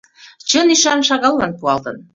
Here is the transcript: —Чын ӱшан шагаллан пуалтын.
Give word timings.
—Чын 0.49 0.67
ӱшан 0.75 0.99
шагаллан 1.07 1.51
пуалтын. 1.59 1.95